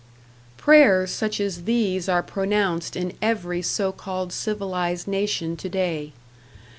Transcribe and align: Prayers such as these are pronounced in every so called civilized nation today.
Prayers 0.57 1.11
such 1.11 1.39
as 1.39 1.65
these 1.65 2.09
are 2.09 2.23
pronounced 2.23 2.95
in 2.95 3.13
every 3.21 3.61
so 3.61 3.91
called 3.91 4.33
civilized 4.33 5.07
nation 5.07 5.55
today. 5.55 6.11